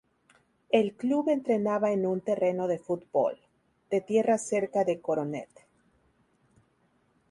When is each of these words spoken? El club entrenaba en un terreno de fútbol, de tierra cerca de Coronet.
El 0.71 0.95
club 0.95 1.29
entrenaba 1.29 1.91
en 1.91 2.07
un 2.07 2.21
terreno 2.21 2.65
de 2.67 2.79
fútbol, 2.79 3.37
de 3.91 4.01
tierra 4.01 4.39
cerca 4.39 4.83
de 4.83 4.99
Coronet. 4.99 5.49